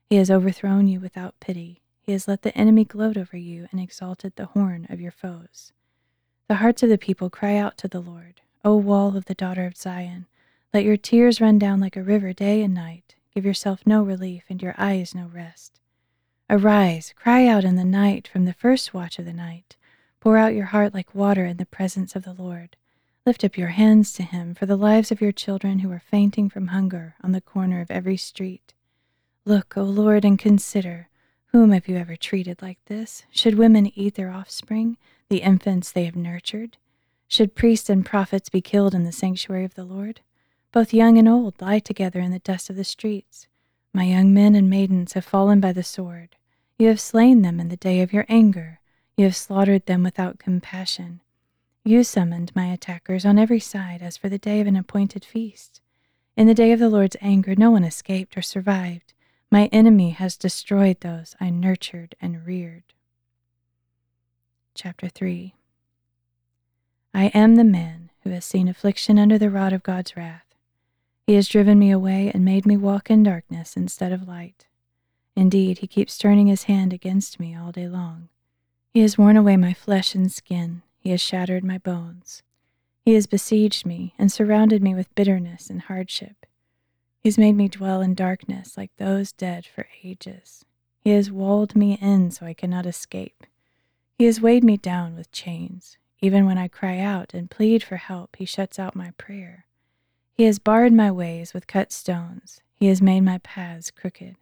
He 0.09 0.15
has 0.15 0.31
overthrown 0.31 0.87
you 0.87 0.99
without 0.99 1.39
pity. 1.39 1.81
He 2.01 2.13
has 2.13 2.27
let 2.27 2.41
the 2.41 2.57
enemy 2.57 2.83
gloat 2.83 3.17
over 3.17 3.37
you 3.37 3.67
and 3.71 3.79
exalted 3.79 4.35
the 4.35 4.47
horn 4.47 4.87
of 4.89 4.99
your 4.99 5.11
foes. 5.11 5.71
The 6.47 6.55
hearts 6.55 6.81
of 6.81 6.89
the 6.89 6.97
people 6.97 7.29
cry 7.29 7.57
out 7.57 7.77
to 7.77 7.87
the 7.87 8.01
Lord, 8.01 8.41
O 8.65 8.75
wall 8.77 9.17
of 9.17 9.25
the 9.25 9.35
daughter 9.35 9.65
of 9.65 9.75
Zion. 9.75 10.25
Let 10.73 10.85
your 10.85 10.95
tears 10.97 11.41
run 11.41 11.59
down 11.59 11.79
like 11.79 11.97
a 11.97 12.03
river 12.03 12.31
day 12.31 12.61
and 12.61 12.73
night. 12.73 13.15
Give 13.35 13.45
yourself 13.45 13.81
no 13.85 14.01
relief 14.03 14.45
and 14.49 14.61
your 14.61 14.73
eyes 14.77 15.13
no 15.13 15.27
rest. 15.27 15.79
Arise, 16.49 17.13
cry 17.15 17.45
out 17.47 17.63
in 17.63 17.75
the 17.75 17.83
night 17.83 18.27
from 18.27 18.45
the 18.45 18.53
first 18.53 18.93
watch 18.93 19.19
of 19.19 19.25
the 19.25 19.33
night. 19.33 19.75
Pour 20.19 20.37
out 20.37 20.53
your 20.53 20.67
heart 20.67 20.93
like 20.93 21.13
water 21.13 21.45
in 21.45 21.57
the 21.57 21.65
presence 21.65 22.15
of 22.15 22.23
the 22.23 22.33
Lord. 22.33 22.77
Lift 23.25 23.43
up 23.43 23.57
your 23.57 23.69
hands 23.69 24.13
to 24.13 24.23
him 24.23 24.53
for 24.53 24.65
the 24.65 24.77
lives 24.77 25.11
of 25.11 25.19
your 25.19 25.31
children 25.31 25.79
who 25.79 25.91
are 25.91 25.99
fainting 25.99 26.49
from 26.49 26.67
hunger 26.67 27.15
on 27.21 27.31
the 27.31 27.41
corner 27.41 27.81
of 27.81 27.91
every 27.91 28.17
street. 28.17 28.73
Look, 29.45 29.77
O 29.77 29.83
Lord, 29.83 30.23
and 30.23 30.39
consider 30.39 31.09
whom 31.47 31.71
have 31.71 31.87
you 31.87 31.97
ever 31.97 32.15
treated 32.15 32.61
like 32.61 32.79
this? 32.85 33.23
Should 33.29 33.55
women 33.55 33.91
eat 33.95 34.15
their 34.15 34.31
offspring, 34.31 34.97
the 35.29 35.41
infants 35.41 35.91
they 35.91 36.05
have 36.05 36.15
nurtured? 36.15 36.77
Should 37.33 37.55
priests 37.55 37.89
and 37.89 38.05
prophets 38.05 38.47
be 38.49 38.61
killed 38.61 38.93
in 38.93 39.05
the 39.05 39.11
sanctuary 39.11 39.65
of 39.65 39.73
the 39.73 39.85
Lord? 39.85 40.21
Both 40.71 40.93
young 40.93 41.17
and 41.17 41.27
old 41.27 41.59
lie 41.59 41.79
together 41.79 42.19
in 42.19 42.29
the 42.29 42.37
dust 42.37 42.69
of 42.69 42.75
the 42.75 42.83
streets. 42.83 43.47
My 43.91 44.03
young 44.03 44.35
men 44.35 44.53
and 44.53 44.69
maidens 44.69 45.13
have 45.13 45.25
fallen 45.25 45.59
by 45.59 45.73
the 45.73 45.81
sword. 45.81 46.35
You 46.77 46.89
have 46.89 46.99
slain 46.99 47.41
them 47.41 47.59
in 47.59 47.69
the 47.69 47.75
day 47.75 48.01
of 48.01 48.13
your 48.13 48.27
anger. 48.29 48.81
You 49.17 49.25
have 49.25 49.35
slaughtered 49.35 49.87
them 49.87 50.03
without 50.03 50.37
compassion. 50.37 51.21
You 51.83 52.03
summoned 52.03 52.55
my 52.55 52.67
attackers 52.67 53.25
on 53.25 53.39
every 53.39 53.59
side 53.59 54.03
as 54.03 54.15
for 54.15 54.29
the 54.29 54.37
day 54.37 54.61
of 54.61 54.67
an 54.67 54.75
appointed 54.75 55.25
feast. 55.25 55.81
In 56.37 56.45
the 56.45 56.53
day 56.53 56.71
of 56.71 56.77
the 56.77 56.87
Lord's 56.87 57.17
anger, 57.19 57.55
no 57.55 57.71
one 57.71 57.83
escaped 57.83 58.37
or 58.37 58.43
survived. 58.43 59.15
My 59.49 59.71
enemy 59.71 60.11
has 60.11 60.37
destroyed 60.37 60.99
those 60.99 61.35
I 61.41 61.49
nurtured 61.49 62.13
and 62.21 62.45
reared. 62.45 62.93
Chapter 64.75 65.09
3 65.09 65.55
I 67.13 67.25
am 67.27 67.55
the 67.55 67.63
man 67.63 68.09
who 68.23 68.31
has 68.31 68.43
seen 68.43 68.67
affliction 68.67 69.19
under 69.19 69.37
the 69.37 69.51
rod 69.51 69.71
of 69.71 69.83
God's 69.83 70.17
wrath. 70.17 70.45
He 71.27 71.35
has 71.35 71.47
driven 71.47 71.77
me 71.77 71.91
away 71.91 72.31
and 72.33 72.43
made 72.43 72.65
me 72.65 72.75
walk 72.75 73.11
in 73.11 73.23
darkness 73.23 73.77
instead 73.77 74.11
of 74.11 74.27
light. 74.27 74.65
Indeed, 75.35 75.79
he 75.79 75.87
keeps 75.87 76.17
turning 76.17 76.47
his 76.47 76.63
hand 76.63 76.91
against 76.91 77.39
me 77.39 77.55
all 77.55 77.71
day 77.71 77.87
long. 77.87 78.29
He 78.93 79.01
has 79.01 79.17
worn 79.17 79.37
away 79.37 79.57
my 79.57 79.73
flesh 79.73 80.15
and 80.15 80.31
skin, 80.31 80.81
he 80.99 81.11
has 81.11 81.21
shattered 81.21 81.63
my 81.63 81.77
bones. 81.77 82.43
He 83.05 83.13
has 83.13 83.27
besieged 83.27 83.85
me 83.85 84.13
and 84.17 84.31
surrounded 84.31 84.81
me 84.81 84.95
with 84.95 85.13
bitterness 85.13 85.69
and 85.69 85.81
hardship. 85.81 86.45
He 87.21 87.29
has 87.29 87.37
made 87.37 87.53
me 87.53 87.67
dwell 87.67 88.01
in 88.01 88.15
darkness 88.15 88.75
like 88.75 88.91
those 88.97 89.31
dead 89.31 89.65
for 89.65 89.87
ages. 90.03 90.65
He 90.99 91.11
has 91.11 91.31
walled 91.31 91.75
me 91.75 91.97
in 92.01 92.31
so 92.31 92.45
I 92.45 92.53
cannot 92.53 92.85
escape. 92.85 93.45
He 94.17 94.25
has 94.25 94.41
weighed 94.41 94.63
me 94.63 94.77
down 94.77 95.15
with 95.15 95.31
chains. 95.31 95.97
Even 96.23 96.45
when 96.45 96.57
I 96.57 96.69
cry 96.69 96.99
out 96.99 97.33
and 97.33 97.51
plead 97.51 97.83
for 97.83 97.97
help, 97.97 98.37
he 98.37 98.45
shuts 98.45 98.79
out 98.79 98.95
my 98.95 99.11
prayer. 99.17 99.65
He 100.33 100.45
has 100.45 100.57
barred 100.57 100.93
my 100.93 101.11
ways 101.11 101.53
with 101.53 101.67
cut 101.67 101.91
stones. 101.91 102.61
He 102.77 102.87
has 102.87 103.01
made 103.01 103.25
my 103.25 103.39
paths 103.39 103.91
crooked. 103.91 104.37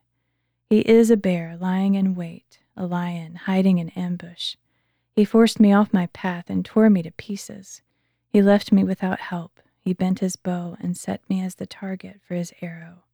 He 0.70 0.82
is 0.82 1.10
a 1.10 1.18
bear 1.18 1.58
lying 1.60 1.96
in 1.96 2.14
wait, 2.14 2.60
a 2.78 2.86
lion 2.86 3.34
hiding 3.34 3.80
in 3.80 3.90
ambush. 3.90 4.58
He 5.16 5.26
forced 5.26 5.60
me 5.60 5.74
off 5.74 5.92
my 5.92 6.06
path 6.14 6.52
and 6.52 6.64
tore 6.64 6.92
me 6.92 7.02
to 7.02 7.10
pieces. 7.14 7.82
He 8.30 8.44
left 8.44 8.72
me 8.72 8.84
without 8.84 9.20
help, 9.20 9.60
he 9.84 9.94
bent 9.94 10.20
his 10.20 10.36
bow 10.36 10.78
and 10.80 10.96
set 10.96 11.28
me 11.28 11.42
as 11.42 11.56
the 11.56 11.66
target 11.66 12.22
for 12.28 12.36
his 12.36 12.54
arrow. 12.62 13.06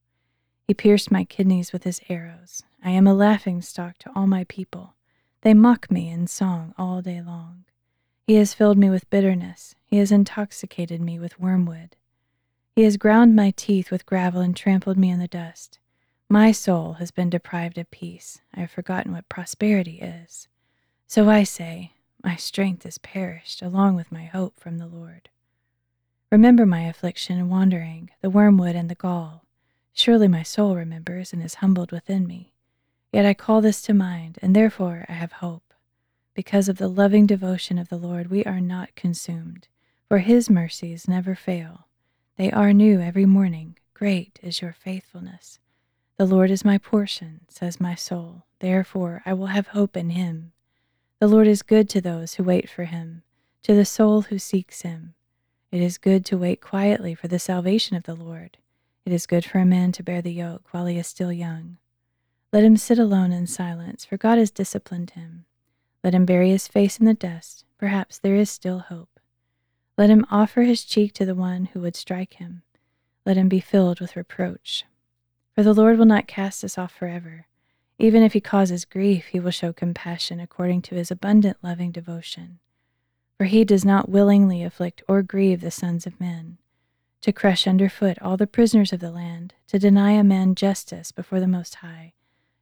He 0.67 0.73
pierced 0.73 1.09
my 1.09 1.23
kidneys 1.23 1.71
with 1.71 1.85
his 1.85 2.01
arrows. 2.09 2.63
I 2.83 2.89
am 2.91 3.07
a 3.07 3.13
laughing 3.13 3.61
stock 3.61 3.97
to 3.99 4.11
all 4.13 4.27
my 4.27 4.43
people. 4.43 4.95
They 5.43 5.53
mock 5.53 5.89
me 5.89 6.09
in 6.09 6.27
song 6.27 6.73
all 6.77 7.01
day 7.01 7.21
long. 7.21 7.63
He 8.27 8.35
has 8.35 8.53
filled 8.53 8.77
me 8.77 8.89
with 8.89 9.09
bitterness. 9.09 9.73
He 9.85 9.99
has 9.99 10.11
intoxicated 10.11 10.99
me 10.99 11.17
with 11.17 11.39
wormwood. 11.39 11.95
He 12.75 12.83
has 12.83 12.97
ground 12.97 13.37
my 13.37 13.51
teeth 13.51 13.89
with 13.89 14.05
gravel 14.05 14.41
and 14.41 14.53
trampled 14.53 14.97
me 14.97 15.09
in 15.09 15.19
the 15.19 15.29
dust. 15.29 15.79
My 16.27 16.51
soul 16.51 16.93
has 16.99 17.09
been 17.09 17.29
deprived 17.29 17.77
of 17.77 17.89
peace. 17.89 18.41
I 18.53 18.59
have 18.59 18.71
forgotten 18.71 19.13
what 19.13 19.29
prosperity 19.29 19.99
is. 20.01 20.49
So 21.07 21.29
I 21.29 21.43
say, 21.43 21.93
My 22.21 22.35
strength 22.35 22.85
is 22.85 22.97
perished, 22.97 23.61
along 23.61 23.95
with 23.95 24.11
my 24.11 24.25
hope 24.25 24.59
from 24.59 24.77
the 24.77 24.87
Lord. 24.87 25.29
Remember 26.29 26.65
my 26.65 26.81
affliction 26.81 27.39
and 27.39 27.49
wandering, 27.49 28.09
the 28.19 28.29
wormwood 28.29 28.75
and 28.75 28.89
the 28.89 28.95
gall. 28.95 29.45
Surely 29.93 30.27
my 30.27 30.43
soul 30.43 30.75
remembers 30.75 31.31
and 31.31 31.41
is 31.41 31.55
humbled 31.55 31.93
within 31.93 32.27
me. 32.27 32.51
Yet 33.13 33.25
I 33.25 33.33
call 33.33 33.61
this 33.61 33.81
to 33.83 33.93
mind, 33.93 34.37
and 34.41 34.53
therefore 34.53 35.05
I 35.07 35.13
have 35.13 35.31
hope. 35.31 35.66
Because 36.37 36.69
of 36.69 36.77
the 36.77 36.87
loving 36.87 37.25
devotion 37.25 37.79
of 37.79 37.89
the 37.89 37.97
Lord, 37.97 38.29
we 38.29 38.43
are 38.43 38.61
not 38.61 38.93
consumed, 38.93 39.67
for 40.07 40.19
his 40.19 40.51
mercies 40.51 41.07
never 41.07 41.33
fail. 41.33 41.87
They 42.37 42.51
are 42.51 42.71
new 42.73 43.01
every 43.01 43.25
morning. 43.25 43.75
Great 43.95 44.39
is 44.43 44.61
your 44.61 44.71
faithfulness. 44.71 45.57
The 46.17 46.27
Lord 46.27 46.51
is 46.51 46.63
my 46.63 46.77
portion, 46.77 47.41
says 47.47 47.81
my 47.81 47.95
soul. 47.95 48.45
Therefore 48.59 49.23
I 49.25 49.33
will 49.33 49.47
have 49.47 49.69
hope 49.69 49.97
in 49.97 50.11
him. 50.11 50.51
The 51.19 51.27
Lord 51.27 51.47
is 51.47 51.63
good 51.63 51.89
to 51.89 52.01
those 52.01 52.35
who 52.35 52.43
wait 52.43 52.69
for 52.69 52.83
him, 52.83 53.23
to 53.63 53.73
the 53.73 53.83
soul 53.83 54.21
who 54.21 54.37
seeks 54.37 54.83
him. 54.83 55.15
It 55.71 55.81
is 55.81 55.97
good 55.97 56.23
to 56.27 56.37
wait 56.37 56.61
quietly 56.61 57.15
for 57.15 57.27
the 57.27 57.39
salvation 57.39 57.97
of 57.97 58.03
the 58.03 58.15
Lord. 58.15 58.59
It 59.07 59.11
is 59.11 59.25
good 59.25 59.43
for 59.43 59.57
a 59.57 59.65
man 59.65 59.91
to 59.93 60.03
bear 60.03 60.21
the 60.21 60.31
yoke 60.31 60.67
while 60.69 60.85
he 60.85 60.99
is 60.99 61.07
still 61.07 61.33
young. 61.33 61.77
Let 62.53 62.63
him 62.63 62.77
sit 62.77 62.99
alone 62.99 63.31
in 63.31 63.47
silence, 63.47 64.05
for 64.05 64.17
God 64.17 64.37
has 64.37 64.51
disciplined 64.51 65.09
him. 65.09 65.46
Let 66.07 66.15
him 66.15 66.25
bury 66.25 66.51
his 66.51 66.69
face 66.69 66.99
in 66.99 67.05
the 67.05 67.13
dust, 67.13 67.65
perhaps 67.77 68.17
there 68.17 68.35
is 68.35 68.49
still 68.49 68.79
hope. 68.79 69.19
Let 69.97 70.09
him 70.09 70.25
offer 70.31 70.61
his 70.61 70.85
cheek 70.85 71.11
to 71.15 71.25
the 71.25 71.35
one 71.35 71.65
who 71.65 71.81
would 71.81 71.97
strike 71.97 72.35
him. 72.35 72.61
Let 73.25 73.35
him 73.35 73.49
be 73.49 73.59
filled 73.59 73.99
with 73.99 74.15
reproach. 74.15 74.85
For 75.53 75.63
the 75.63 75.73
Lord 75.73 75.97
will 75.97 76.05
not 76.05 76.25
cast 76.25 76.63
us 76.63 76.77
off 76.77 76.93
forever. 76.93 77.47
Even 77.99 78.23
if 78.23 78.31
he 78.31 78.39
causes 78.39 78.85
grief, 78.85 79.25
he 79.25 79.41
will 79.41 79.51
show 79.51 79.73
compassion 79.73 80.39
according 80.39 80.81
to 80.83 80.95
his 80.95 81.11
abundant 81.11 81.57
loving 81.61 81.91
devotion. 81.91 82.59
For 83.37 83.43
he 83.43 83.65
does 83.65 83.83
not 83.83 84.07
willingly 84.07 84.63
afflict 84.63 85.03
or 85.09 85.21
grieve 85.21 85.59
the 85.59 85.71
sons 85.71 86.07
of 86.07 86.21
men, 86.21 86.57
to 87.19 87.33
crush 87.33 87.67
underfoot 87.67 88.17
all 88.21 88.37
the 88.37 88.47
prisoners 88.47 88.93
of 88.93 89.01
the 89.01 89.11
land, 89.11 89.55
to 89.67 89.77
deny 89.77 90.11
a 90.11 90.23
man 90.23 90.55
justice 90.55 91.11
before 91.11 91.41
the 91.41 91.49
Most 91.49 91.75
High, 91.75 92.13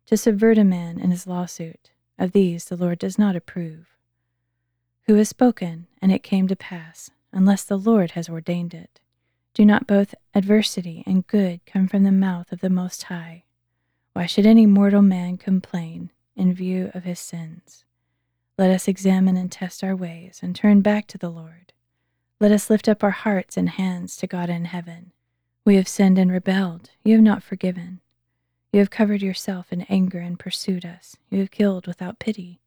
to 0.07 0.17
subvert 0.17 0.57
a 0.57 0.63
man 0.63 0.99
in 0.99 1.11
his 1.11 1.27
lawsuit. 1.27 1.91
Of 2.17 2.31
these 2.31 2.65
the 2.65 2.77
Lord 2.77 2.99
does 2.99 3.19
not 3.19 3.35
approve. 3.35 3.87
Who 5.07 5.15
has 5.15 5.29
spoken, 5.29 5.87
and 6.01 6.11
it 6.11 6.23
came 6.23 6.47
to 6.47 6.55
pass, 6.55 7.11
unless 7.31 7.63
the 7.63 7.77
Lord 7.77 8.11
has 8.11 8.29
ordained 8.29 8.73
it? 8.73 8.99
Do 9.53 9.65
not 9.65 9.87
both 9.87 10.15
adversity 10.33 11.03
and 11.05 11.27
good 11.27 11.61
come 11.65 11.87
from 11.87 12.03
the 12.03 12.11
mouth 12.11 12.51
of 12.51 12.61
the 12.61 12.69
Most 12.69 13.03
High? 13.03 13.43
Why 14.13 14.25
should 14.25 14.45
any 14.45 14.65
mortal 14.65 15.01
man 15.01 15.37
complain 15.37 16.11
in 16.35 16.53
view 16.53 16.91
of 16.93 17.03
his 17.03 17.19
sins? 17.19 17.83
Let 18.57 18.71
us 18.71 18.87
examine 18.87 19.35
and 19.35 19.51
test 19.51 19.83
our 19.83 19.95
ways 19.95 20.39
and 20.41 20.55
turn 20.55 20.81
back 20.81 21.07
to 21.07 21.17
the 21.17 21.29
Lord. 21.29 21.73
Let 22.39 22.51
us 22.51 22.69
lift 22.69 22.87
up 22.87 23.03
our 23.03 23.11
hearts 23.11 23.57
and 23.57 23.69
hands 23.69 24.15
to 24.17 24.27
God 24.27 24.49
in 24.49 24.65
heaven. 24.65 25.11
We 25.65 25.75
have 25.75 25.87
sinned 25.87 26.17
and 26.17 26.31
rebelled. 26.31 26.91
You 27.03 27.15
have 27.15 27.23
not 27.23 27.43
forgiven. 27.43 27.99
You 28.75 28.79
have 28.79 28.89
covered 28.89 29.21
yourself 29.21 29.71
in 29.71 29.83
anger 29.83 30.19
and 30.19 30.37
pursued 30.37 30.83
us. 30.83 31.15
You 31.29 31.39
have 31.39 31.49
killed 31.49 31.87
without 31.87 32.19
pity. 32.19 32.59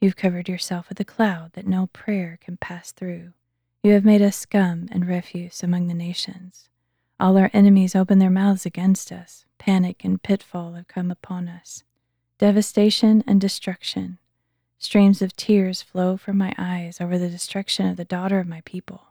You 0.00 0.08
have 0.08 0.16
covered 0.16 0.48
yourself 0.48 0.88
with 0.88 0.98
a 1.00 1.04
cloud 1.04 1.52
that 1.52 1.66
no 1.66 1.88
prayer 1.88 2.38
can 2.40 2.56
pass 2.56 2.92
through. 2.92 3.34
You 3.82 3.92
have 3.92 4.02
made 4.02 4.22
us 4.22 4.38
scum 4.38 4.88
and 4.90 5.06
refuse 5.06 5.62
among 5.62 5.88
the 5.88 5.92
nations. 5.92 6.70
All 7.20 7.36
our 7.36 7.50
enemies 7.52 7.94
open 7.94 8.20
their 8.20 8.30
mouths 8.30 8.64
against 8.64 9.12
us. 9.12 9.44
Panic 9.58 10.02
and 10.02 10.22
pitfall 10.22 10.72
have 10.72 10.88
come 10.88 11.10
upon 11.10 11.46
us. 11.46 11.84
Devastation 12.38 13.22
and 13.26 13.38
destruction. 13.38 14.16
Streams 14.78 15.20
of 15.20 15.36
tears 15.36 15.82
flow 15.82 16.16
from 16.16 16.38
my 16.38 16.54
eyes 16.56 17.02
over 17.02 17.18
the 17.18 17.28
destruction 17.28 17.86
of 17.86 17.98
the 17.98 18.06
daughter 18.06 18.38
of 18.38 18.48
my 18.48 18.62
people. 18.64 19.08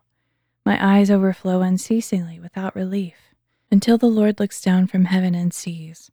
My 0.65 0.83
eyes 0.83 1.11
overflow 1.11 1.61
unceasingly 1.61 2.39
without 2.39 2.75
relief 2.75 3.35
until 3.69 3.99
the 3.99 4.07
Lord 4.07 4.39
looks 4.39 4.63
down 4.63 4.87
from 4.87 5.05
heaven 5.05 5.35
and 5.35 5.53
sees. 5.53 6.09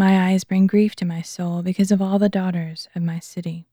My 0.00 0.30
eyes 0.30 0.44
bring 0.44 0.66
grief 0.66 0.96
to 0.96 1.04
my 1.04 1.20
soul 1.20 1.60
because 1.60 1.90
of 1.90 2.00
all 2.00 2.18
the 2.18 2.30
daughters 2.30 2.88
of 2.94 3.02
my 3.02 3.18
city. 3.18 3.66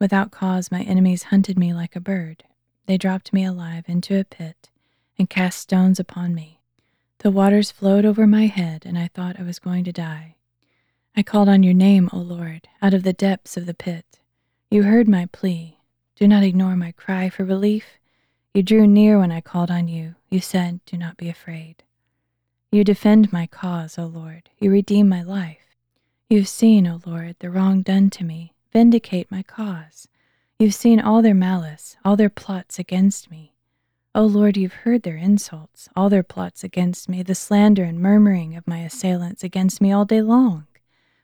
Without 0.00 0.32
cause, 0.32 0.72
my 0.72 0.82
enemies 0.82 1.22
hunted 1.30 1.56
me 1.56 1.72
like 1.72 1.94
a 1.94 2.00
bird. 2.00 2.42
They 2.86 2.98
dropped 2.98 3.32
me 3.32 3.44
alive 3.44 3.84
into 3.86 4.18
a 4.18 4.24
pit 4.24 4.70
and 5.16 5.30
cast 5.30 5.60
stones 5.60 6.00
upon 6.00 6.34
me. 6.34 6.58
The 7.18 7.30
waters 7.30 7.70
flowed 7.70 8.04
over 8.04 8.26
my 8.26 8.46
head, 8.46 8.82
and 8.84 8.98
I 8.98 9.06
thought 9.06 9.38
I 9.38 9.44
was 9.44 9.60
going 9.60 9.84
to 9.84 9.92
die. 9.92 10.34
I 11.16 11.22
called 11.22 11.48
on 11.48 11.62
your 11.62 11.74
name, 11.74 12.10
O 12.12 12.18
Lord, 12.18 12.66
out 12.82 12.92
of 12.92 13.04
the 13.04 13.12
depths 13.12 13.56
of 13.56 13.66
the 13.66 13.72
pit. 13.72 14.18
You 14.68 14.82
heard 14.82 15.06
my 15.06 15.26
plea. 15.26 15.78
Do 16.16 16.26
not 16.26 16.42
ignore 16.42 16.74
my 16.74 16.90
cry 16.90 17.28
for 17.28 17.44
relief. 17.44 18.00
You 18.52 18.64
drew 18.64 18.84
near 18.84 19.16
when 19.20 19.30
I 19.30 19.42
called 19.42 19.70
on 19.70 19.86
you. 19.86 20.16
You 20.28 20.40
said, 20.40 20.80
Do 20.86 20.96
not 20.96 21.16
be 21.16 21.28
afraid. 21.28 21.84
You 22.72 22.84
defend 22.84 23.32
my 23.32 23.48
cause, 23.48 23.98
O 23.98 24.06
Lord. 24.06 24.48
You 24.60 24.70
redeem 24.70 25.08
my 25.08 25.22
life. 25.22 25.74
You 26.28 26.38
have 26.38 26.48
seen, 26.48 26.86
O 26.86 27.00
Lord, 27.04 27.34
the 27.40 27.50
wrong 27.50 27.82
done 27.82 28.10
to 28.10 28.22
me. 28.22 28.54
Vindicate 28.72 29.28
my 29.28 29.42
cause. 29.42 30.06
You've 30.60 30.74
seen 30.74 31.00
all 31.00 31.20
their 31.20 31.34
malice, 31.34 31.96
all 32.04 32.14
their 32.14 32.30
plots 32.30 32.78
against 32.78 33.28
me. 33.28 33.54
O 34.14 34.24
Lord, 34.24 34.56
you've 34.56 34.84
heard 34.84 35.02
their 35.02 35.16
insults, 35.16 35.88
all 35.96 36.08
their 36.08 36.22
plots 36.22 36.62
against 36.62 37.08
me, 37.08 37.24
the 37.24 37.34
slander 37.34 37.82
and 37.82 37.98
murmuring 37.98 38.54
of 38.54 38.68
my 38.68 38.78
assailants 38.78 39.42
against 39.42 39.80
me 39.80 39.90
all 39.90 40.04
day 40.04 40.22
long. 40.22 40.68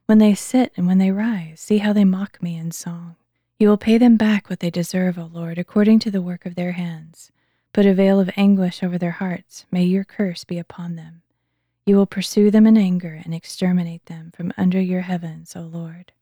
When 0.06 0.18
they 0.18 0.34
sit 0.34 0.72
and 0.76 0.88
when 0.88 0.98
they 0.98 1.12
rise, 1.12 1.60
see 1.60 1.78
how 1.78 1.92
they 1.92 2.04
mock 2.04 2.42
me 2.42 2.56
in 2.56 2.72
song. 2.72 3.14
You 3.60 3.68
will 3.68 3.76
pay 3.76 3.98
them 3.98 4.16
back 4.16 4.50
what 4.50 4.58
they 4.58 4.70
deserve, 4.70 5.16
O 5.16 5.30
Lord, 5.32 5.58
according 5.58 6.00
to 6.00 6.10
the 6.10 6.22
work 6.22 6.44
of 6.44 6.56
their 6.56 6.72
hands. 6.72 7.30
Put 7.72 7.86
a 7.86 7.94
veil 7.94 8.18
of 8.18 8.30
anguish 8.36 8.82
over 8.82 8.98
their 8.98 9.12
hearts. 9.12 9.64
May 9.70 9.84
your 9.84 10.04
curse 10.04 10.42
be 10.42 10.58
upon 10.58 10.96
them. 10.96 11.22
You 11.86 11.96
will 11.96 12.06
pursue 12.06 12.50
them 12.50 12.66
in 12.66 12.76
anger 12.76 13.22
and 13.24 13.32
exterminate 13.32 14.04
them 14.06 14.32
from 14.36 14.52
under 14.58 14.80
your 14.80 15.02
heavens, 15.02 15.56
O 15.56 15.60
Lord. 15.62 16.12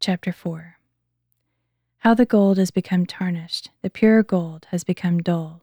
Chapter 0.00 0.32
4 0.32 0.78
how 2.02 2.14
the 2.14 2.26
gold 2.26 2.58
has 2.58 2.72
become 2.72 3.06
tarnished, 3.06 3.70
the 3.80 3.88
pure 3.88 4.24
gold 4.24 4.66
has 4.72 4.82
become 4.82 5.22
dull. 5.22 5.62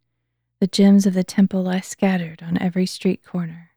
The 0.62 0.68
gems 0.68 1.06
of 1.06 1.14
the 1.14 1.26
temple 1.26 1.64
lie 1.64 1.82
scattered 1.82 2.42
on 2.42 2.58
every 2.62 2.86
street 2.86 3.26
corner. 3.26 3.72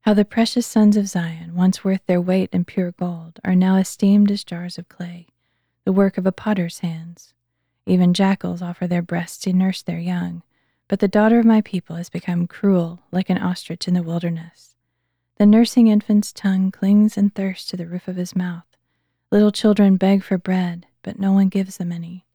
How 0.00 0.14
the 0.14 0.24
precious 0.24 0.66
sons 0.66 0.96
of 0.96 1.06
Zion, 1.06 1.54
once 1.54 1.84
worth 1.84 2.04
their 2.06 2.20
weight 2.20 2.50
in 2.52 2.64
pure 2.64 2.90
gold, 2.90 3.38
are 3.44 3.54
now 3.54 3.76
esteemed 3.76 4.28
as 4.32 4.42
jars 4.42 4.76
of 4.76 4.88
clay, 4.88 5.28
the 5.84 5.92
work 5.92 6.18
of 6.18 6.26
a 6.26 6.32
potter's 6.32 6.80
hands. 6.80 7.32
Even 7.86 8.12
jackals 8.12 8.60
offer 8.60 8.88
their 8.88 9.02
breasts 9.02 9.38
to 9.44 9.52
nurse 9.52 9.80
their 9.80 10.00
young, 10.00 10.42
but 10.90 10.98
the 10.98 11.06
daughter 11.06 11.38
of 11.38 11.46
my 11.46 11.60
people 11.60 11.94
has 11.94 12.10
become 12.10 12.48
cruel, 12.48 12.98
like 13.12 13.30
an 13.30 13.38
ostrich 13.38 13.86
in 13.86 13.94
the 13.94 14.02
wilderness. 14.02 14.74
The 15.36 15.46
nursing 15.46 15.86
infant's 15.86 16.32
tongue 16.32 16.72
clings 16.72 17.16
in 17.16 17.30
thirst 17.30 17.70
to 17.70 17.76
the 17.76 17.86
roof 17.86 18.08
of 18.08 18.16
his 18.16 18.34
mouth. 18.34 18.64
Little 19.30 19.52
children 19.52 19.96
beg 19.96 20.24
for 20.24 20.36
bread, 20.36 20.86
but 21.02 21.16
no 21.16 21.30
one 21.30 21.48
gives 21.48 21.76
them 21.76 21.92
any. 21.92 22.26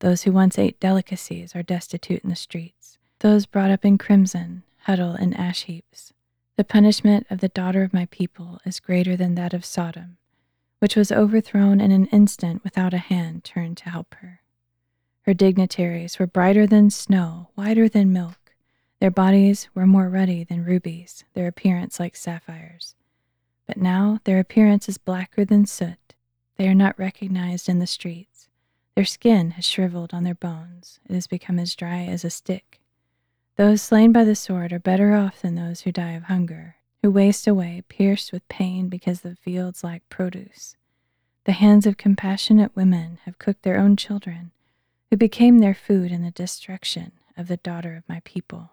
Those 0.00 0.24
who 0.24 0.32
once 0.32 0.58
ate 0.58 0.80
delicacies 0.80 1.54
are 1.54 1.62
destitute 1.62 2.24
in 2.24 2.30
the 2.30 2.34
streets. 2.34 2.98
Those 3.20 3.46
brought 3.46 3.70
up 3.70 3.84
in 3.84 3.98
crimson 3.98 4.64
huddle 4.78 5.14
in 5.14 5.32
ash 5.32 5.62
heaps. 5.62 6.12
The 6.56 6.64
punishment 6.64 7.28
of 7.30 7.38
the 7.38 7.50
daughter 7.50 7.84
of 7.84 7.94
my 7.94 8.06
people 8.06 8.58
is 8.66 8.80
greater 8.80 9.14
than 9.14 9.36
that 9.36 9.54
of 9.54 9.64
Sodom, 9.64 10.16
which 10.80 10.96
was 10.96 11.12
overthrown 11.12 11.80
in 11.80 11.92
an 11.92 12.06
instant 12.06 12.64
without 12.64 12.92
a 12.92 12.98
hand 12.98 13.44
turned 13.44 13.76
to 13.76 13.90
help 13.90 14.16
her. 14.16 14.41
Her 15.22 15.34
dignitaries 15.34 16.18
were 16.18 16.26
brighter 16.26 16.66
than 16.66 16.90
snow, 16.90 17.48
whiter 17.54 17.88
than 17.88 18.12
milk. 18.12 18.54
Their 19.00 19.10
bodies 19.10 19.68
were 19.74 19.86
more 19.86 20.08
ruddy 20.08 20.44
than 20.44 20.64
rubies, 20.64 21.24
their 21.34 21.46
appearance 21.46 21.98
like 21.98 22.16
sapphires. 22.16 22.94
But 23.66 23.76
now 23.76 24.20
their 24.24 24.38
appearance 24.38 24.88
is 24.88 24.98
blacker 24.98 25.44
than 25.44 25.66
soot, 25.66 26.14
they 26.56 26.68
are 26.68 26.74
not 26.74 26.98
recognized 26.98 27.68
in 27.68 27.78
the 27.78 27.86
streets. 27.86 28.48
Their 28.94 29.04
skin 29.04 29.52
has 29.52 29.64
shriveled 29.64 30.12
on 30.12 30.24
their 30.24 30.34
bones. 30.34 31.00
It 31.08 31.14
has 31.14 31.26
become 31.26 31.58
as 31.58 31.74
dry 31.74 32.04
as 32.04 32.24
a 32.24 32.30
stick. 32.30 32.80
Those 33.56 33.82
slain 33.82 34.12
by 34.12 34.24
the 34.24 34.34
sword 34.34 34.72
are 34.72 34.78
better 34.78 35.14
off 35.14 35.42
than 35.42 35.54
those 35.54 35.80
who 35.80 35.92
die 35.92 36.12
of 36.12 36.24
hunger, 36.24 36.76
who 37.02 37.10
waste 37.10 37.46
away, 37.46 37.82
pierced 37.88 38.32
with 38.32 38.46
pain 38.48 38.88
because 38.88 39.22
the 39.22 39.36
fields 39.36 39.82
lack 39.82 40.08
produce. 40.08 40.76
The 41.44 41.52
hands 41.52 41.86
of 41.86 41.96
compassionate 41.96 42.76
women 42.76 43.18
have 43.24 43.38
cooked 43.38 43.62
their 43.62 43.78
own 43.78 43.96
children, 43.96 44.52
who 45.12 45.16
became 45.16 45.60
their 45.60 45.74
food 45.74 46.10
in 46.10 46.24
the 46.24 46.32
destruction 46.32 47.12
of 47.36 47.46
the 47.46 47.58
daughter 47.58 47.94
of 47.94 48.08
my 48.08 48.20
people. 48.24 48.70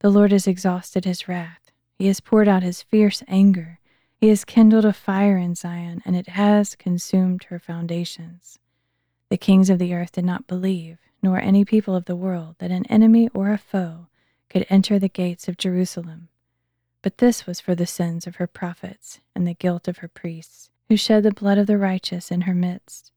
The 0.00 0.10
Lord 0.10 0.32
has 0.32 0.46
exhausted 0.46 1.06
his 1.06 1.28
wrath. 1.28 1.70
He 1.94 2.08
has 2.08 2.20
poured 2.20 2.48
out 2.48 2.62
his 2.62 2.82
fierce 2.82 3.22
anger 3.26 3.78
he 4.24 4.30
has 4.30 4.46
kindled 4.46 4.86
a 4.86 4.94
fire 4.94 5.36
in 5.36 5.54
Zion, 5.54 6.00
and 6.06 6.16
it 6.16 6.28
has 6.28 6.76
consumed 6.76 7.44
her 7.44 7.58
foundations. 7.58 8.58
The 9.28 9.36
kings 9.36 9.68
of 9.68 9.78
the 9.78 9.92
earth 9.92 10.12
did 10.12 10.24
not 10.24 10.46
believe, 10.46 10.96
nor 11.22 11.38
any 11.38 11.62
people 11.62 11.94
of 11.94 12.06
the 12.06 12.16
world, 12.16 12.56
that 12.58 12.70
an 12.70 12.86
enemy 12.86 13.28
or 13.34 13.50
a 13.50 13.58
foe 13.58 14.06
could 14.48 14.64
enter 14.70 14.98
the 14.98 15.10
gates 15.10 15.46
of 15.46 15.58
Jerusalem. 15.58 16.28
But 17.02 17.18
this 17.18 17.46
was 17.46 17.60
for 17.60 17.74
the 17.74 17.86
sins 17.86 18.26
of 18.26 18.36
her 18.36 18.46
prophets 18.46 19.20
and 19.34 19.46
the 19.46 19.52
guilt 19.52 19.88
of 19.88 19.98
her 19.98 20.08
priests, 20.08 20.70
who 20.88 20.96
shed 20.96 21.22
the 21.22 21.30
blood 21.30 21.58
of 21.58 21.66
the 21.66 21.76
righteous 21.76 22.30
in 22.30 22.40
her 22.48 22.54
midst. 22.54 23.12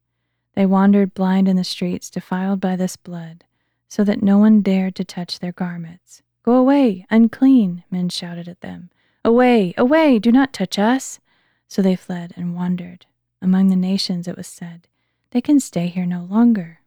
They 0.57 0.65
wandered 0.65 1.13
blind 1.13 1.47
in 1.47 1.55
the 1.55 1.63
streets, 1.63 2.09
defiled 2.09 2.59
by 2.59 2.75
this 2.75 2.95
blood, 2.97 3.43
so 3.87 4.03
that 4.03 4.23
no 4.23 4.39
one 4.39 4.63
dared 4.63 4.95
to 4.95 5.03
touch 5.05 5.37
their 5.37 5.51
garments. 5.51 6.23
Go 6.41 6.53
away, 6.53 7.05
unclean, 7.11 7.83
men 7.91 8.09
shouted 8.09 8.47
at 8.47 8.61
them. 8.61 8.89
Away, 9.23 9.75
away, 9.77 10.17
do 10.17 10.31
not 10.31 10.53
touch 10.53 10.79
us. 10.79 11.19
So 11.67 11.83
they 11.83 11.95
fled 11.95 12.33
and 12.35 12.55
wandered. 12.55 13.05
Among 13.39 13.67
the 13.67 13.75
nations 13.75 14.27
it 14.27 14.35
was 14.35 14.47
said, 14.47 14.87
They 15.29 15.41
can 15.41 15.59
stay 15.59 15.89
here 15.89 16.07
no 16.07 16.23
longer. 16.23 16.79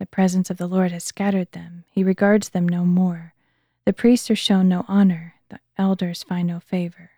The 0.00 0.06
presence 0.06 0.50
of 0.50 0.56
the 0.56 0.66
Lord 0.66 0.90
has 0.90 1.04
scattered 1.04 1.52
them. 1.52 1.84
He 1.88 2.02
regards 2.02 2.48
them 2.48 2.68
no 2.68 2.84
more. 2.84 3.34
The 3.84 3.92
priests 3.92 4.32
are 4.32 4.34
shown 4.34 4.68
no 4.68 4.84
honor. 4.88 5.34
The 5.48 5.60
elders 5.78 6.24
find 6.24 6.48
no 6.48 6.58
favor. 6.58 7.10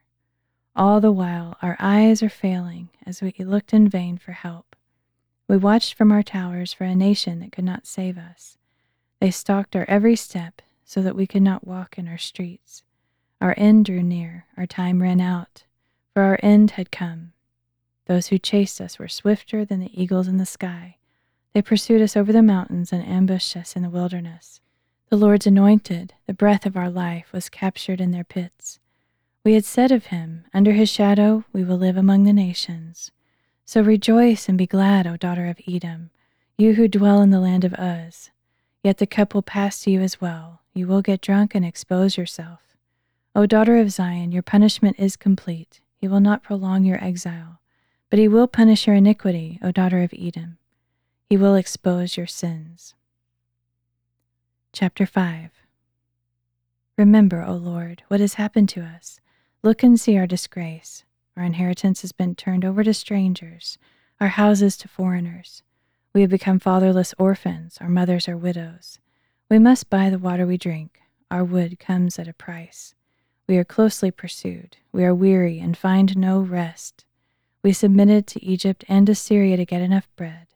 All 0.76 1.00
the 1.00 1.12
while, 1.12 1.57
our 1.62 1.78
eyes 1.80 2.23
are 2.23 2.28
failing 2.28 2.90
as 3.07 3.23
we 3.23 3.33
looked 3.38 3.73
in 3.73 3.88
vain 3.88 4.18
for 4.18 4.33
help. 4.33 4.67
We 5.49 5.57
watched 5.57 5.95
from 5.95 6.12
our 6.12 6.23
towers 6.23 6.75
for 6.75 6.85
a 6.85 6.95
nation 6.95 7.40
that 7.40 7.52
could 7.52 7.64
not 7.64 7.87
save 7.87 8.19
us. 8.19 8.59
They 9.19 9.31
stalked 9.31 9.75
our 9.75 9.87
every 9.88 10.14
step 10.14 10.61
so 10.85 11.00
that 11.00 11.17
we 11.17 11.26
could 11.26 11.43
not 11.43 11.67
walk 11.67 11.97
in 11.97 12.07
our 12.07 12.19
streets. 12.19 12.83
Our 13.40 13.55
end 13.57 13.87
drew 13.87 14.02
near, 14.02 14.45
our 14.59 14.67
time 14.67 15.00
ran 15.02 15.23
out, 15.23 15.64
for 16.12 16.23
our 16.23 16.38
end 16.43 16.73
had 16.73 16.90
come. 16.90 17.33
Those 18.05 18.28
who 18.28 18.38
chased 18.38 18.78
us 18.81 18.99
were 18.99 19.09
swifter 19.09 19.64
than 19.64 19.81
the 19.81 20.02
eagles 20.02 20.28
in 20.28 20.37
the 20.37 20.47
sky. 20.47 20.97
They 21.55 21.62
pursued 21.62 22.02
us 22.02 22.17
over 22.17 22.33
the 22.33 22.43
mountains 22.43 22.93
and 22.93 23.02
ambushed 23.02 23.57
us 23.57 23.75
in 23.75 23.83
the 23.83 23.90
wilderness. 23.90 24.61
The 25.09 25.17
Lord's 25.17 25.47
anointed, 25.47 26.12
the 26.26 26.35
breath 26.35 26.67
of 26.67 26.76
our 26.76 26.90
life, 26.90 27.33
was 27.33 27.49
captured 27.49 28.00
in 28.02 28.11
their 28.11 28.25
pits. 28.25 28.81
We 29.45 29.55
had 29.55 29.64
said 29.64 29.93
of 29.93 30.07
him, 30.07 30.45
Under 30.52 30.73
his 30.73 30.90
shadow 30.90 31.45
we 31.55 31.64
will 31.64 31.78
live 31.78 31.97
among 31.97 32.25
the 32.25 32.35
nations. 32.35 33.11
So 33.68 33.82
rejoice 33.82 34.48
and 34.48 34.56
be 34.56 34.66
glad, 34.66 35.06
O 35.06 35.18
daughter 35.18 35.46
of 35.46 35.60
Edom, 35.68 36.08
you 36.56 36.76
who 36.76 36.88
dwell 36.88 37.20
in 37.20 37.28
the 37.28 37.38
land 37.38 37.66
of 37.66 37.75
Uz. 37.78 38.30
Yet 38.82 38.96
the 38.96 39.06
cup 39.06 39.34
will 39.34 39.42
pass 39.42 39.82
to 39.82 39.90
you 39.90 40.00
as 40.00 40.22
well. 40.22 40.62
You 40.72 40.87
will 40.87 41.02
get 41.02 41.20
drunk 41.20 41.54
and 41.54 41.66
expose 41.66 42.16
yourself. 42.16 42.60
O 43.34 43.44
daughter 43.44 43.76
of 43.76 43.92
Zion, 43.92 44.32
your 44.32 44.40
punishment 44.40 44.96
is 44.98 45.16
complete. 45.16 45.82
He 45.98 46.08
will 46.08 46.18
not 46.18 46.42
prolong 46.42 46.84
your 46.84 46.96
exile, 47.04 47.60
but 48.08 48.18
he 48.18 48.26
will 48.26 48.46
punish 48.46 48.87
your 48.87 48.96
iniquity, 48.96 49.58
O 49.62 49.70
daughter 49.70 50.02
of 50.02 50.14
Edom. 50.18 50.56
He 51.28 51.37
will 51.37 51.54
expose 51.54 52.16
your 52.16 52.26
sins. 52.26 52.94
Chapter 54.72 55.04
5 55.04 55.50
Remember, 56.96 57.44
O 57.44 57.52
Lord, 57.52 58.02
what 58.08 58.20
has 58.20 58.34
happened 58.34 58.70
to 58.70 58.80
us. 58.80 59.20
Look 59.62 59.82
and 59.82 60.00
see 60.00 60.16
our 60.16 60.26
disgrace. 60.26 61.04
Our 61.38 61.45
inheritance 61.45 62.00
has 62.00 62.11
been 62.11 62.35
turned 62.35 62.64
over 62.64 62.83
to 62.83 62.92
strangers, 62.92 63.78
our 64.21 64.26
houses 64.26 64.76
to 64.78 64.88
foreigners. 64.88 65.62
We 66.12 66.23
have 66.23 66.30
become 66.30 66.59
fatherless 66.59 67.14
orphans, 67.16 67.78
our 67.80 67.88
mothers 67.88 68.28
are 68.28 68.37
widows. 68.37 68.99
We 69.49 69.61
must 69.61 69.88
buy 69.88 70.11
the 70.11 70.18
water 70.18 70.49
we 70.49 70.59
drink. 70.59 70.99
Our 71.30 71.45
wood 71.45 71.78
comes 71.78 72.18
at 72.18 72.26
a 72.26 72.33
price. 72.33 72.97
We 73.47 73.57
are 73.57 73.62
closely 73.64 74.11
pursued. 74.11 74.78
We 74.90 75.04
are 75.04 75.14
weary 75.14 75.61
and 75.61 75.76
find 75.76 76.16
no 76.16 76.40
rest. 76.40 77.04
We 77.62 77.73
submitted 77.73 78.26
to 78.28 78.45
Egypt 78.45 78.85
and 78.88 79.09
Assyria 79.09 79.57
to 79.59 79.64
get 79.64 79.80
enough 79.80 80.09
bread. 80.16 80.49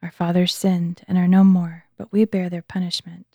Our 0.00 0.12
fathers 0.12 0.54
sinned 0.54 1.02
and 1.08 1.18
are 1.18 1.26
no 1.26 1.42
more, 1.42 1.86
but 1.98 2.12
we 2.12 2.24
bear 2.24 2.48
their 2.48 2.62
punishment. 2.62 3.26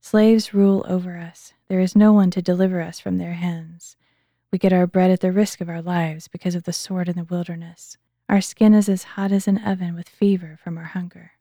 Slaves 0.00 0.54
rule 0.54 0.86
over 0.88 1.16
us. 1.18 1.54
There 1.66 1.80
is 1.80 1.96
no 1.96 2.12
one 2.12 2.30
to 2.30 2.40
deliver 2.40 2.80
us 2.80 3.00
from 3.00 3.18
their 3.18 3.32
hands. 3.32 3.96
We 4.52 4.58
get 4.58 4.72
our 4.72 4.86
bread 4.88 5.12
at 5.12 5.20
the 5.20 5.30
risk 5.30 5.60
of 5.60 5.68
our 5.68 5.80
lives 5.80 6.26
because 6.26 6.56
of 6.56 6.64
the 6.64 6.72
sword 6.72 7.08
in 7.08 7.14
the 7.14 7.24
wilderness. 7.24 7.96
Our 8.28 8.40
skin 8.40 8.74
is 8.74 8.88
as 8.88 9.04
hot 9.14 9.30
as 9.30 9.46
an 9.46 9.58
oven 9.58 9.94
with 9.94 10.08
fever 10.08 10.58
from 10.62 10.76
our 10.76 10.84
hunger. 10.84 11.32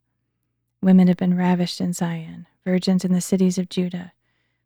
Women 0.81 1.07
have 1.07 1.17
been 1.17 1.35
ravished 1.35 1.81
in 1.81 1.93
Zion, 1.93 2.45
virgins 2.63 3.03
in 3.03 3.11
the 3.11 3.19
cities 3.19 3.57
of 3.57 3.67
Judah. 3.67 4.13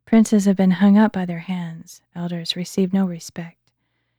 Princes 0.06 0.44
have 0.44 0.58
been 0.58 0.72
hung 0.72 0.98
up 0.98 1.14
by 1.14 1.26
their 1.26 1.40
hands, 1.40 2.02
elders 2.14 2.58
receive 2.58 2.92
no 2.92 3.06
respect. 3.06 3.72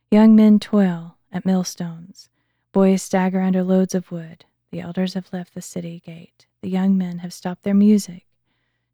Young 0.09 0.35
men 0.35 0.59
toil 0.59 1.17
at 1.31 1.45
millstones, 1.45 2.29
boys 2.71 3.03
stagger 3.03 3.41
under 3.41 3.63
loads 3.63 3.93
of 3.93 4.11
wood. 4.11 4.45
The 4.71 4.81
elders 4.81 5.13
have 5.13 5.31
left 5.31 5.53
the 5.53 5.61
city 5.61 6.01
gate, 6.03 6.47
the 6.61 6.69
young 6.69 6.97
men 6.97 7.19
have 7.19 7.31
stopped 7.31 7.63
their 7.63 7.75
music. 7.75 8.25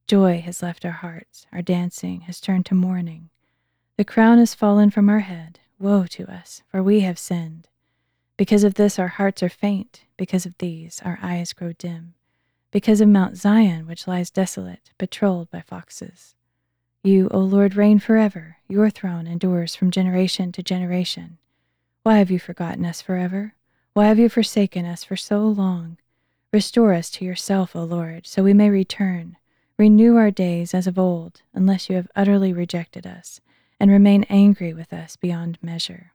Joy 0.07 0.41
has 0.41 0.61
left 0.61 0.83
our 0.83 0.91
hearts, 0.91 1.47
our 1.53 1.61
dancing 1.61 2.21
has 2.21 2.41
turned 2.41 2.65
to 2.65 2.75
mourning. 2.75 3.29
The 4.01 4.05
crown 4.05 4.39
has 4.39 4.55
fallen 4.55 4.89
from 4.89 5.09
our 5.09 5.19
head. 5.19 5.59
Woe 5.77 6.07
to 6.07 6.25
us, 6.25 6.63
for 6.71 6.81
we 6.81 7.01
have 7.01 7.19
sinned. 7.19 7.67
Because 8.35 8.63
of 8.63 8.73
this, 8.73 8.97
our 8.97 9.09
hearts 9.09 9.43
are 9.43 9.47
faint. 9.47 10.05
Because 10.17 10.43
of 10.43 10.57
these, 10.57 11.03
our 11.05 11.19
eyes 11.21 11.53
grow 11.53 11.73
dim. 11.73 12.15
Because 12.71 12.99
of 12.99 13.09
Mount 13.09 13.37
Zion, 13.37 13.85
which 13.85 14.07
lies 14.07 14.31
desolate, 14.31 14.89
patrolled 14.97 15.51
by 15.51 15.61
foxes. 15.61 16.33
You, 17.03 17.29
O 17.29 17.41
Lord, 17.41 17.75
reign 17.75 17.99
forever. 17.99 18.57
Your 18.67 18.89
throne 18.89 19.27
endures 19.27 19.75
from 19.75 19.91
generation 19.91 20.51
to 20.53 20.63
generation. 20.63 21.37
Why 22.01 22.17
have 22.17 22.31
you 22.31 22.39
forgotten 22.39 22.85
us 22.85 23.03
forever? 23.03 23.53
Why 23.93 24.07
have 24.07 24.17
you 24.17 24.29
forsaken 24.29 24.83
us 24.83 25.03
for 25.03 25.15
so 25.15 25.41
long? 25.45 25.99
Restore 26.51 26.95
us 26.95 27.11
to 27.11 27.23
yourself, 27.23 27.75
O 27.75 27.83
Lord, 27.83 28.25
so 28.25 28.41
we 28.41 28.55
may 28.55 28.71
return. 28.71 29.37
Renew 29.77 30.15
our 30.15 30.31
days 30.31 30.73
as 30.73 30.87
of 30.87 30.97
old, 30.97 31.43
unless 31.53 31.87
you 31.87 31.97
have 31.97 32.09
utterly 32.15 32.51
rejected 32.51 33.05
us, 33.05 33.41
and 33.81 33.89
remain 33.89 34.23
angry 34.29 34.75
with 34.75 34.93
us 34.93 35.15
beyond 35.15 35.57
measure. 35.59 36.11